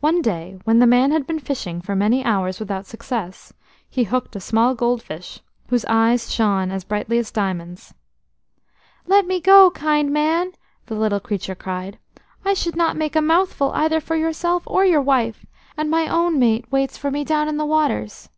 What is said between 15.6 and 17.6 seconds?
and my own mate waits for me down in